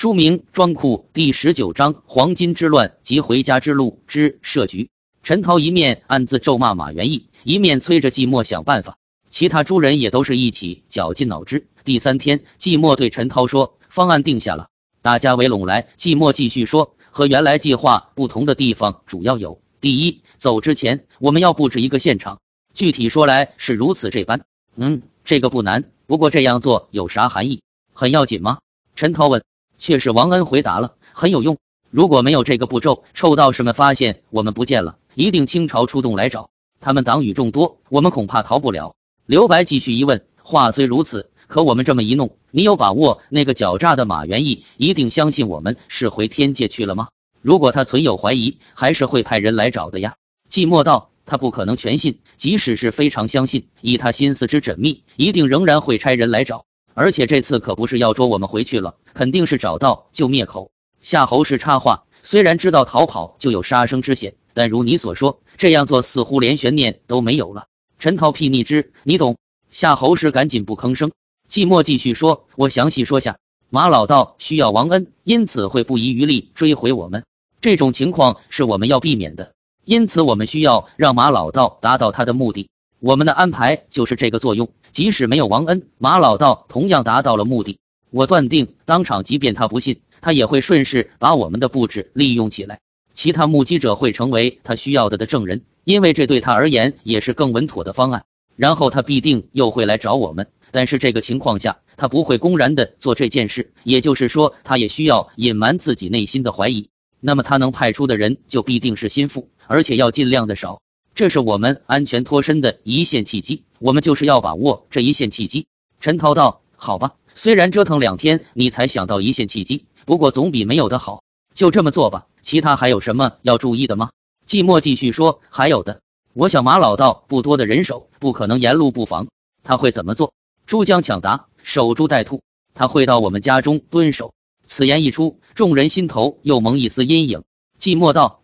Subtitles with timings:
[0.00, 4.88] 书名《装库》第十九章：黄金之乱及回家之路之设局。
[5.22, 8.96] 陈涛一面暗自咒骂马元义，一面催着季默想办法。
[9.28, 11.66] 其他诸人也都是一起绞尽脑汁。
[11.84, 14.68] 第三天，季默对陈涛说：“方案定下了，
[15.02, 22.40] 大家围拢来。”季默继续说：“和原来计划不同的地方主要有：第一，走之前我们要布置一个现场，
[22.72, 24.46] 具体说来是如此这般。
[24.76, 27.60] 嗯，这个不难，不过这样做有啥含义？
[27.92, 28.60] 很要紧吗？”
[28.96, 29.42] 陈涛问。
[29.80, 31.58] 却是王恩回答了，很有用。
[31.90, 36.50] 如果没有这个步骤，臭道士们发现我们不见了，一定倾巢出动来找。
[36.78, 38.94] 他们党羽众多，我们恐怕逃不了。
[39.26, 47.08] 刘白继续一问：话虽如此，可我们这么一弄，你有把握那个狡诈的马元义一定相信我们是回天界去了吗？
[47.42, 50.14] 如果他存有怀疑，还是会派人来找的呀。
[50.48, 56.66] 季莫道：他不可能全信，即使是非常相信，以他心思之缜密，一定仍然会差人来找。
[57.00, 60.70] 而且这次可不是要捉我们回去了，肯定是找到就灭口。
[61.00, 67.68] 夏侯氏插话：虽然知道逃跑就有杀生之险，但如你所说，这样做似乎连悬念都没有了。
[67.98, 69.38] 陈涛睥睨之，你懂？
[69.70, 71.10] 夏侯氏赶紧不吭声。
[71.48, 73.38] 季默继续说：我详细说下，
[73.70, 77.24] 马老道需要王恩，因此会不遗余力追回我们。
[77.62, 79.54] 这种情况是我们要避免的，
[79.86, 82.68] 因此我们需要让马老道达到他的目的。
[82.98, 84.68] 我们的安排就是这个作用。
[84.92, 87.78] 即使没有王恩，马老道同样达到了目的。
[88.10, 92.80] 我断定，当场即便他不信，他也会顺势把我们的布置利用起来。
[93.14, 98.24] 其他目击者会成为他需要的的证人，因为这对他而言也是更稳妥的方案。
[98.56, 103.72] 然后他必定又会来找我们，但是这个情况下，他不会公然的做这件事。
[103.84, 106.88] 也就是说，他也需要隐瞒自己内心的怀疑。
[107.20, 110.80] 那么他能派出的人就必定是心腹，而且要尽量的少。
[111.20, 115.66] 这是我们安全脱身的一线契机，我们就是要把握这一线契机。
[116.00, 121.22] 陈涛道：“好吧，虽然折腾两天你才想到一线契机，不过总比没有的好。
[121.54, 122.26] 就这么做吧。
[122.40, 124.08] 其他还有什么要注意的吗？”
[124.48, 126.00] 季默继续说：“还有的，
[126.32, 129.28] 我想马老道不多的人手，不可能沿路布防。
[129.62, 130.32] 他会怎么做？
[130.66, 132.42] 珠江抢答，守株待兔。
[132.72, 134.32] 他会到我们家中蹲守。”
[134.64, 137.42] 此言一出，众人心头又蒙一丝阴影。
[137.78, 138.39] 季默道：“，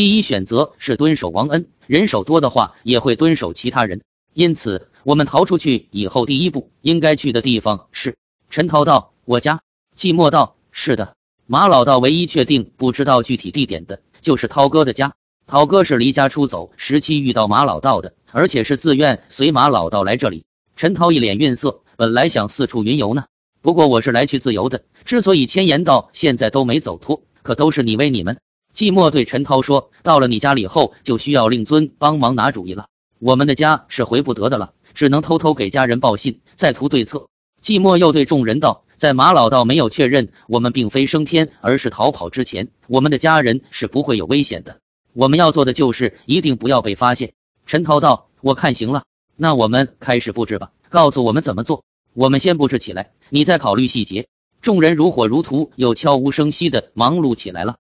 [0.00, 4.00] 第一选择是蹲守王恩。”人手多的话，也会蹲守其他人。
[4.32, 8.16] 因此，我们逃出去以后，第一步应该去的地方是
[8.48, 9.60] 陈涛道我家。
[9.94, 11.16] 季默道是的。
[11.46, 15.12] 马老道唯一确定不知道具体地点的，就是涛哥的家。
[15.46, 20.46] 涛哥是离家出走时期遇到马老道的，而且是自愿随马老道来这里。
[20.76, 23.24] 陈涛一脸晕色，本来想四处云游呢，
[23.60, 24.82] 不过我是来去自由的。
[25.04, 28.38] 之所以迁延到现在都没走脱，可都是你为你们。
[28.72, 32.86] 季默对陈涛说：“到了你家里后，就需要令尊帮忙拿主意了。
[33.18, 37.26] 我们的家是回不得的了，只能偷偷给家人报信，再图对策。”
[37.60, 44.78] 季默又对众人道：“在马老道没有确认我们并非升天，而是逃跑之前，我们的家人是不会有危险的。
[45.12, 47.32] 我们要做的就是一定不要被发现。”
[47.66, 49.02] 陈涛道：“我看行了，
[49.36, 50.70] 那我们开始布置吧。
[50.88, 54.28] 告诉我们怎么做，我们先布置起来，你再考虑细节。”
[54.62, 57.76] 众人如火如荼，又悄无声息的忙碌起来了。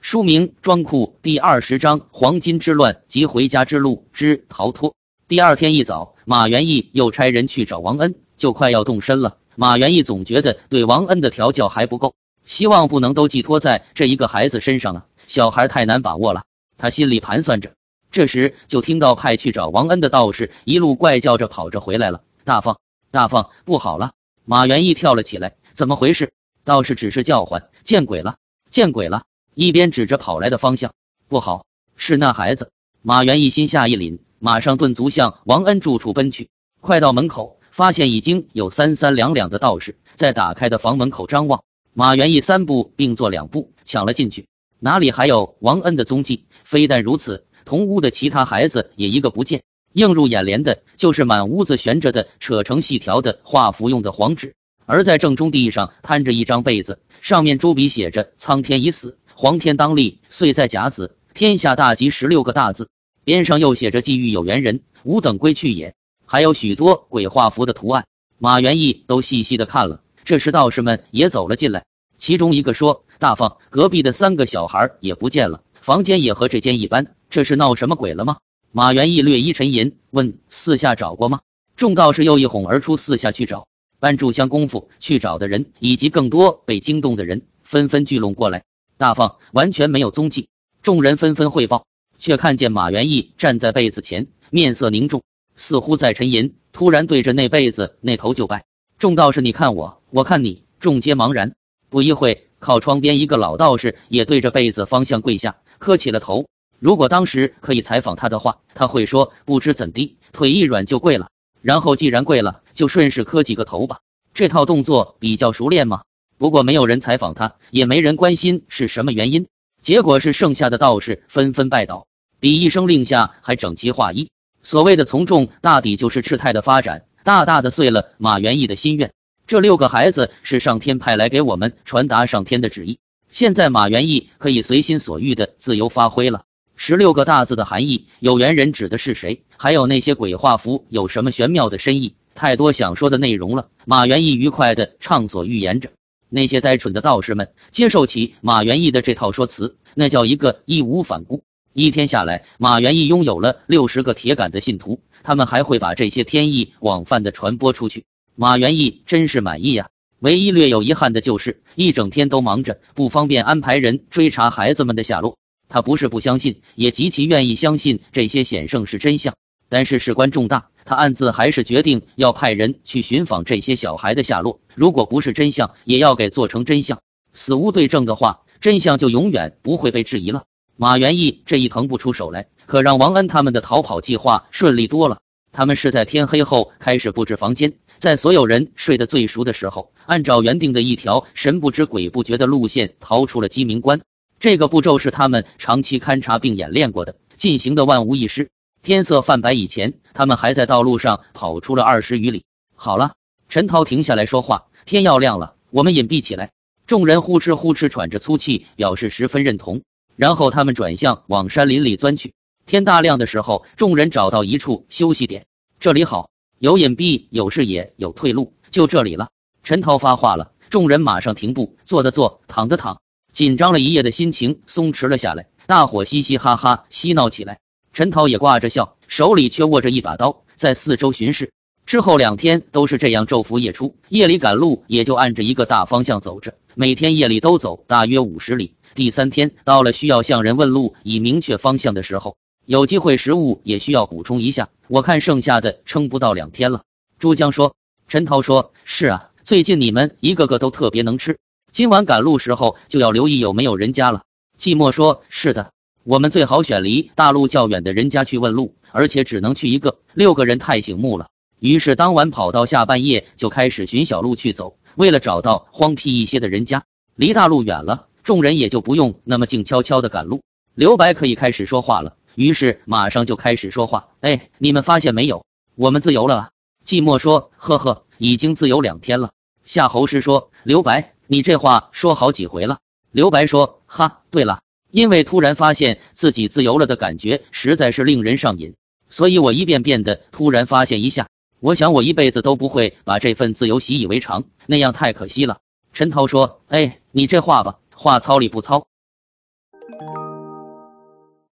[0.00, 4.94] 书名《装库》第二十章：黄金之乱及回家之路之逃脱。
[5.26, 9.38] 第二天一早，马元义又差人去找王恩，就快要动身了。
[9.56, 16.44] 马元义总觉得对王恩的调教还不够，希望不能都寄托在这一个孩子身上啊，小孩太难把握了。
[16.76, 17.72] 他心里盘算着，
[18.12, 22.22] 这时就听到派去找王恩的道士一路怪叫着跑着回来了。
[22.44, 22.78] 大放，
[23.10, 24.12] 大放，不好了！
[24.44, 26.32] 马元义跳了起来，怎么回事？
[26.64, 28.36] 道士只是叫唤：“见鬼了，
[28.70, 30.94] 见鬼了！”一边指着跑来的方向，
[31.28, 31.66] 不好，
[31.96, 32.70] 是那孩子。
[33.02, 36.48] 马元义心下一凛，马上顿足向王恩住处奔去。
[36.80, 41.62] 快到门口，发现已经有三三两两的道士在打开的房门口张望。
[41.92, 44.48] 马元义三步并作两步抢了进去，
[44.80, 46.46] 哪里还有王恩的踪迹？
[46.64, 49.62] 非但如此，同屋的其他孩子也一个不见。
[49.92, 54.56] 映入眼帘的就是满屋子悬着的扯成细条的画符用的黄纸，
[54.86, 59.18] 而在正中地上摊着一张被子，上面朱笔写着“苍天已死”。
[59.36, 62.88] 黄天当立，岁在甲子，天下大吉十六个大字，
[63.24, 65.94] 边上又写着“际遇有缘人，吾等归去也”，
[66.26, 68.06] 还有许多鬼画符的图案。
[68.38, 70.02] 马元义都细细的看了。
[70.24, 71.84] 这时道士们也走了进来，
[72.18, 78.36] 其中一个说：“大放，隔壁的三个小孩也不见了，房间也和这间一般，这是闹什么鬼了吗？”
[78.70, 81.40] 马元义略一沉吟，问：“四下找过吗？”
[81.76, 83.66] 众道士又一哄而出，四下去找。
[84.04, 88.62] 半炷香功夫，去找的人以及更多被惊动的人纷纷聚拢过来。
[88.98, 90.50] 大放完全没有踪迹，
[90.82, 91.86] 众人纷纷汇报，
[92.18, 95.22] 却看见马元义站在被子前，面色凝重，
[95.56, 96.52] 似乎在沉吟。
[96.70, 98.66] 突然对着那被子那头就拜。
[98.98, 101.54] 众道士，你看我，我看你，众皆茫然。
[101.88, 106.44] 不一会，靠窗边一个老道士也对着被子方向跪下，磕起了头。
[106.78, 111.28] 如果当时可以采访他的话，他会说：不知怎地，腿一软就跪了。
[111.62, 114.00] 然后既然跪了，就顺势磕几个头吧。
[114.34, 116.02] 这套动作比较熟练吗？
[116.36, 119.46] 不过没有人采访他，也没人关心是什么原因。
[119.82, 122.06] 结果是剩下的道士纷纷拜倒，
[122.40, 124.30] 比一声令下还整齐划一。
[124.62, 129.12] 所谓的从众，大抵就是事态的发展，大大的碎了马元义的心愿。
[129.46, 132.98] 这六个孩子是上天派来给我们传达上天的旨意，
[133.30, 136.44] 现在马元义可以随心所欲的自由发挥了。
[136.76, 139.42] 十六个大字的含义，有缘人指的是谁？
[139.56, 142.14] 还有那些鬼画符有什么玄妙的深意？
[142.34, 143.68] 太多想说的内容了。
[143.84, 145.90] 马元义愉快的畅所欲言着。
[146.28, 151.44] 那些呆蠢的道士们接受起马元义的这套说辞，那叫一个义无反顾。
[151.72, 158.04] 一天下来，马元义拥有了六十个铁杆的信徒，他们还会把这些天意广泛的传播出去。
[158.34, 159.88] 马元义真是满意呀。
[160.20, 165.36] 唯一略有遗憾的就是一整天都忙着，不方便安排人追查孩子们的下落。
[165.68, 169.34] 他不是不相信，也极其愿意相信这些显圣是真相，
[169.68, 174.60] 但是事关重大，他暗自还是决定要派人去寻访这些小孩的下落。
[174.74, 177.00] 如果不是真相，也要给做成真相。
[177.32, 180.44] 死无对证的话，真相就永远不会被质疑了。
[180.76, 185.18] 马元义这一腾不出手来，可让王恩他们的逃跑计划顺利多了。
[185.52, 194.00] 他们是在天黑后开始布置房间，在所有人睡得最熟的时候，按照原定的一条神不知鬼不觉的路线逃出了鸡鸣关。
[194.40, 198.50] 这个步骤是他们长期勘察并演练过的，进行的万无一失。
[198.84, 202.44] 天色泛白以前，他们还在道路上跑出了二十余里。
[202.76, 203.14] 好了，
[203.48, 206.52] 陈涛停下来说话：“天要亮了，我们隐蔽起来。”
[206.86, 209.80] 众人呼哧呼哧喘着粗气，表示十分认同。
[210.16, 212.34] 然后他们转向往山林里钻去。
[212.66, 215.46] 天大亮的时候，众人找到一处休息点，
[215.80, 216.28] 这里好，
[216.58, 219.30] 有隐蔽，有视野，有退路，就这里了。
[219.62, 223.00] 陈涛发话了，众人马上停步，坐的坐，躺的躺。
[223.32, 227.60] 紧张了一夜的心情松弛了下来，大伙嘻嘻哈哈嬉闹起来。
[227.94, 231.52] 陈涛也挂着笑，手里却握着一把刀，在四周巡视。
[231.86, 238.74] 之后两天都是这样昼伏夜出，夜里赶路也就按着一个大方向走着，每天夜里都走大约五十里。
[238.96, 242.36] 第三天到了需要向人问路以明确方向的时候，
[242.66, 244.70] 有机会食物也需要补充一下。
[244.88, 246.82] 我看剩下的撑不到两天了。
[247.20, 247.76] 朱江说
[248.08, 251.38] ：“陈涛说，是啊，最近你们一个个都特别能吃。”
[251.70, 254.22] 今晚赶路时候就要留意有没有人家了。
[254.56, 255.72] 季寞说：“是的，
[256.04, 259.98] 我们最好选离大路较远的人家去问路，而且只能去一个。
[260.12, 261.28] 六个人太醒目了。”
[261.60, 264.76] 于是当晚跑到下半夜就开始寻小路去走。
[264.96, 266.84] 为了找到荒僻一些的人家，
[267.16, 270.42] 离大路远了，众人也就不用那么静悄悄的赶路。
[270.74, 275.46] 刘白可以开始说话了，于是马上就开始说话：“哎，你们发现没有？
[275.74, 276.50] 我们自由了。”
[276.86, 279.30] 寂寞说：“呵呵，已经自由两天了。”
[279.64, 282.80] 夏侯师说：“刘白。”你这话说好几回了。
[283.10, 284.60] 刘白说：“哈，对了，
[284.94, 288.74] 因为突然发现自己自由了的感觉实在是令人上瘾，
[289.10, 291.26] 所以我一遍遍的突然发现一下。
[291.58, 295.58] 我想我一辈子都不会把这份自由习以为常，那样太可惜了。”
[295.92, 298.86] 陈涛说：“哎，你这话吧，话糙理不糙。